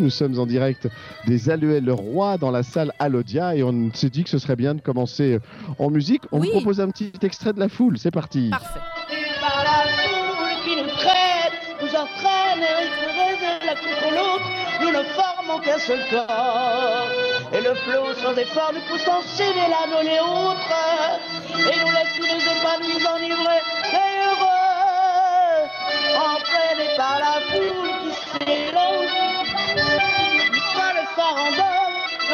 [0.00, 0.88] Nous sommes en direct
[1.26, 4.56] des Alluets le Roi dans la salle Alodia et on s'est dit que ce serait
[4.56, 5.38] bien de commencer
[5.78, 6.22] en musique.
[6.32, 6.46] On Oui.
[6.48, 7.98] vous propose un petit extrait de la foule.
[7.98, 8.48] C'est parti.
[8.50, 8.80] Parfait.
[9.40, 11.52] par la foule qui nous traite,
[11.82, 12.84] nous entraîne et
[13.40, 14.48] de la contre l'autre,
[14.82, 17.08] nous ne formons qu'un seul corps.
[17.52, 20.74] Et le flot sans effort nous pousse en céder l'un aux les autres,
[21.58, 22.99] et nous laisse tous les épanouis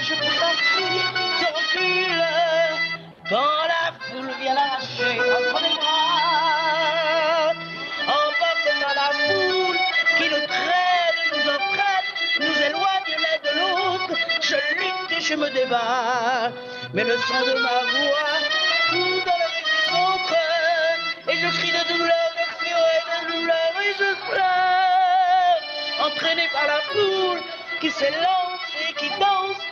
[0.00, 1.00] je cri,
[1.40, 2.24] je recule
[3.28, 7.52] quand la foule vient l'arracher entre mes bras.
[8.02, 9.78] Emporté par la foule
[10.16, 12.08] qui nous traîne, nous entraîne,
[12.40, 14.14] nous éloigne l'un de l'autre.
[14.40, 16.50] Je lutte et je me débat,
[16.94, 18.32] mais le son de ma voix
[18.90, 19.64] coule dans des
[20.04, 20.42] autres.
[21.28, 25.60] Et je crie de douleur, de fureur de douleur, et je pleure,
[26.06, 27.40] entraîné par la foule
[27.80, 29.71] qui s'élance et qui danse.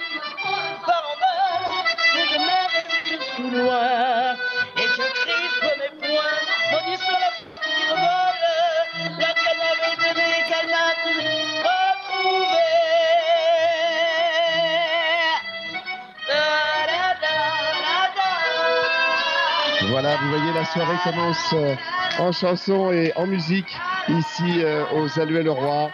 [19.90, 21.74] Voilà, vous voyez, la soirée commence euh,
[22.18, 23.76] en chanson et en musique
[24.08, 25.90] ici euh, aux Alluets le Roi.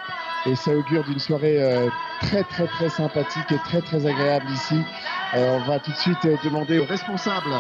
[0.47, 1.89] Et ça augure d'une soirée euh,
[2.21, 4.77] très très très sympathique et très très agréable ici.
[5.35, 7.53] Euh, on va tout de suite euh, demander aux responsables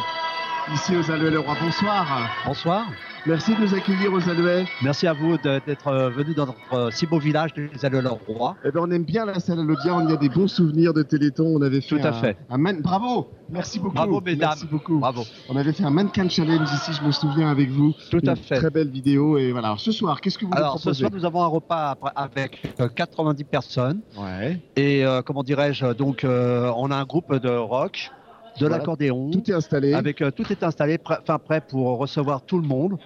[0.73, 1.57] ici aux Alluets le Roi.
[1.61, 2.07] Bonsoir.
[2.45, 2.87] Bonsoir.
[3.27, 4.67] Merci de nous accueillir aux Alluets.
[4.83, 8.11] Merci à vous d'être euh, venu dans notre euh, si beau village des Alleux le
[8.11, 8.55] Roi.
[8.65, 11.03] Eh ben, on aime bien la salle Alodia, on y a des bons souvenirs de
[11.03, 11.45] Téléthon.
[11.57, 12.37] On avait fait Tout à un- fait.
[12.49, 13.95] un man- Bravo, merci beaucoup.
[13.97, 14.51] Bravo, mesdames.
[14.51, 14.99] Merci beaucoup.
[15.01, 15.25] Bravo.
[15.49, 17.93] On avait fait un mannequin challenge ici, je me souviens avec vous.
[18.13, 18.59] Tout à Une fait.
[18.59, 19.39] Très belle vidéo.
[19.39, 19.69] Et voilà.
[19.69, 21.01] Alors, ce soir, qu'est-ce que vous nous Alors ce proposez?
[21.01, 24.03] soir, nous avons un repas avec euh, 90 personnes.
[24.17, 24.61] Ouais.
[24.77, 28.13] Et euh, comment dirais-je, donc euh, on a un groupe de rock,
[28.59, 28.79] de Voilà.
[28.79, 29.31] l'accordéon.
[29.31, 29.95] Tout est installé.
[29.95, 32.99] Avec euh, tout est installé, prêt, enfin prêt pour recevoir tout le monde.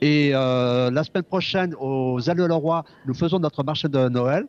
[0.00, 4.46] Et euh, la semaine prochaine, aux Alleux le Roi, nous faisons notre marché de Noël.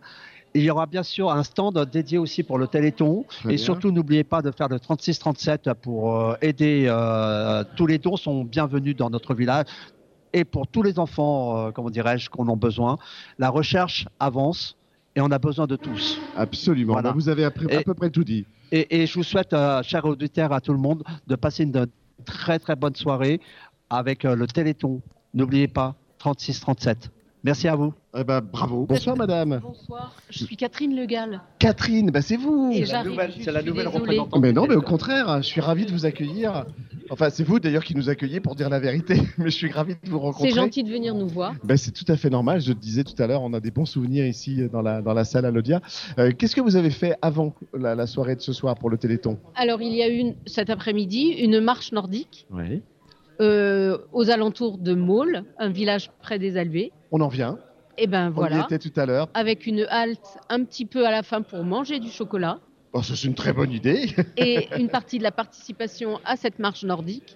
[0.53, 3.25] Il y aura bien sûr un stand dédié aussi pour le Téléthon.
[3.27, 3.57] Très et bien.
[3.57, 6.87] surtout, n'oubliez pas de faire le 36-37 pour euh, aider.
[7.75, 9.65] tous les dons sont bienvenus dans notre village.
[10.35, 12.97] Et pour tous les enfants, euh, comment dirais-je, qu'on a besoin,
[13.39, 14.75] la recherche avance
[15.15, 16.19] et on a besoin de tous.
[16.35, 16.91] Absolument.
[16.91, 17.11] Voilà.
[17.11, 18.45] Bah, vous avez à, peu près tout dit.
[18.71, 21.85] Et, et je vous souhaite, euh, chers auditeurs, à tout le monde, de passer une
[22.25, 23.39] très très bonne soirée
[23.89, 25.01] avec euh, le Téléthon.
[25.33, 27.09] N'oubliez pas, 36-37.
[27.43, 27.93] Merci à vous.
[28.17, 28.87] Eh ben, bravo.
[28.87, 29.59] Bonsoir, madame.
[29.61, 31.41] Bonsoir, je suis Catherine Le Gall.
[31.59, 32.73] Catherine, bah, c'est vous.
[32.91, 33.99] La nouvelle- c'est la nouvelle désolée.
[33.99, 34.41] représentante.
[34.41, 36.65] Mais non, mais au contraire, je suis ravi de vous accueillir.
[37.09, 39.93] Enfin, c'est vous d'ailleurs qui nous accueillez pour dire la vérité, mais je suis ravi
[40.03, 40.49] de vous rencontrer.
[40.49, 41.53] C'est gentil de venir nous voir.
[41.63, 42.61] Ben, c'est tout à fait normal.
[42.61, 45.01] Je le disais tout à l'heure, on a des bons souvenirs ici euh, dans la,
[45.01, 45.81] dans la salle Alodia.
[46.17, 48.97] Euh, Qu'est-ce que vous avez fait avant la, la soirée de ce soir pour le
[48.97, 49.37] Téléthon?
[49.55, 52.81] Alors, il y a eu cet après-midi une marche nordique Oui.
[53.41, 56.91] euh, aux alentours de Maule, un village près des Alluets.
[57.11, 57.59] On en vient.
[57.97, 59.29] Et ben On y voilà, était tout à l'heure.
[59.33, 62.59] avec une halte un petit peu à la fin pour manger du chocolat.
[62.97, 64.07] Oh, c'est une très bonne idée.
[64.37, 67.35] Et une partie de la participation à cette marche nordique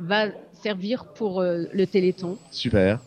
[0.00, 3.00] va servir pour euh, le Téléthon, Super.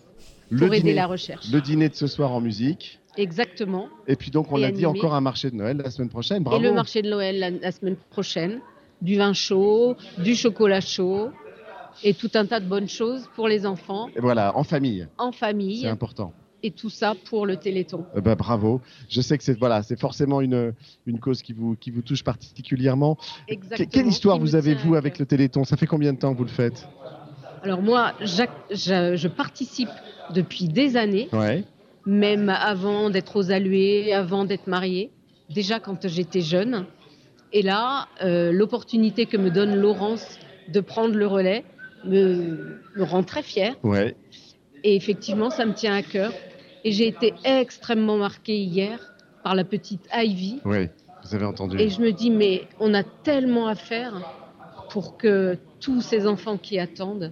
[0.49, 1.51] pour aider dîner, la recherche.
[1.51, 2.99] le dîner de ce soir en musique.
[3.17, 3.87] Exactement.
[4.07, 6.41] Et puis donc, on Et l'a dit, encore un marché de Noël la semaine prochaine.
[6.43, 6.59] Bravo.
[6.59, 8.61] Et le marché de Noël la, la semaine prochaine,
[9.01, 11.29] du vin chaud, du chocolat chaud
[12.03, 15.07] et tout un tas de bonnes choses pour les enfants, Et voilà, en famille.
[15.19, 16.33] en C'est famille important.
[16.63, 18.05] Et tout ça pour le Téléthon.
[18.15, 18.81] Eh ben, bravo.
[19.09, 20.73] Je sais que c'est voilà, c'est forcément une,
[21.05, 23.17] une cause qui vous, qui vous touche particulièrement.
[23.47, 25.63] Exactement, quelle histoire vous avez, tient vous, à avec le Téléthon?
[25.63, 26.87] Ça fait combien de temps que vous le faites?
[27.63, 28.43] Alors moi, je,
[29.15, 29.89] je participe
[30.33, 31.63] depuis des années, Ouais.
[32.05, 35.11] même avant d'être aux allués, avant d'être mariée,
[35.53, 36.85] déjà quand j'étais jeune.
[37.53, 41.65] Et là, euh, l'opportunité que me donne Laurence de prendre le relais
[42.05, 43.75] me, me rend très fière.
[43.83, 44.15] Ouais.
[44.83, 46.31] Et effectivement, ça me tient à cœur.
[46.83, 49.13] Et j'ai été extrêmement marquée hier
[49.43, 50.59] par la petite Ivy.
[50.65, 50.89] Oui.
[51.23, 51.79] Vous avez entendu.
[51.79, 54.13] Et je me dis, mais on a tellement à faire
[54.89, 57.31] pour que tous ces enfants qui attendent,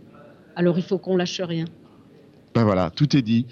[0.56, 1.66] alors il faut qu'on lâche rien.
[2.54, 3.48] Ben voilà, tout est dit.